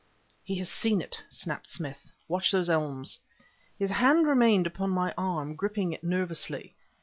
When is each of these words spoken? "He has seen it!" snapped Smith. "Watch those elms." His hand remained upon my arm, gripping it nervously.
"He 0.43 0.55
has 0.55 0.67
seen 0.67 0.99
it!" 0.99 1.21
snapped 1.29 1.69
Smith. 1.69 2.11
"Watch 2.27 2.49
those 2.51 2.71
elms." 2.71 3.19
His 3.77 3.91
hand 3.91 4.25
remained 4.25 4.65
upon 4.65 4.89
my 4.89 5.13
arm, 5.15 5.53
gripping 5.53 5.93
it 5.93 6.03
nervously. 6.03 6.73